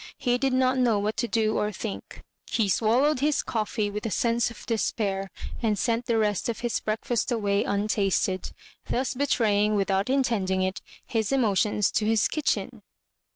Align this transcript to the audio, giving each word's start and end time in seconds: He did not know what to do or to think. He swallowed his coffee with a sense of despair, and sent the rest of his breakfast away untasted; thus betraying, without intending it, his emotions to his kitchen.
He 0.17 0.39
did 0.39 0.53
not 0.53 0.79
know 0.79 0.97
what 0.97 1.15
to 1.17 1.27
do 1.27 1.59
or 1.59 1.67
to 1.67 1.73
think. 1.77 2.23
He 2.49 2.67
swallowed 2.69 3.19
his 3.19 3.43
coffee 3.43 3.91
with 3.91 4.03
a 4.07 4.09
sense 4.09 4.49
of 4.49 4.65
despair, 4.65 5.29
and 5.61 5.77
sent 5.77 6.07
the 6.07 6.17
rest 6.17 6.49
of 6.49 6.61
his 6.61 6.79
breakfast 6.79 7.31
away 7.31 7.63
untasted; 7.63 8.51
thus 8.89 9.13
betraying, 9.13 9.75
without 9.75 10.09
intending 10.09 10.63
it, 10.63 10.81
his 11.05 11.31
emotions 11.31 11.91
to 11.91 12.07
his 12.07 12.27
kitchen. 12.27 12.81